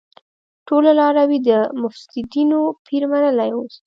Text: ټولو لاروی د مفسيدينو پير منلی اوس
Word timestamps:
ټولو 0.67 0.89
لاروی 0.99 1.39
د 1.49 1.51
مفسيدينو 1.81 2.59
پير 2.85 3.03
منلی 3.11 3.49
اوس 3.53 3.73